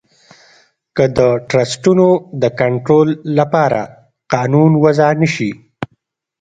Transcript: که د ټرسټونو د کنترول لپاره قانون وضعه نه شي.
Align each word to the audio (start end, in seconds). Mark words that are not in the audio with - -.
که 0.95 1.05
د 1.17 1.19
ټرسټونو 1.49 2.07
د 2.41 2.43
کنترول 2.59 3.09
لپاره 3.37 3.81
قانون 4.33 4.71
وضعه 4.83 5.13
نه 5.21 5.27
شي. 5.35 5.51